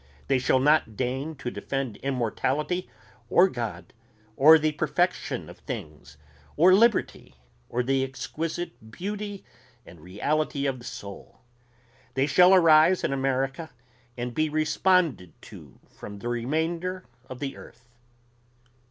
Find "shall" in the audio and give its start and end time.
0.39-0.57, 12.25-12.55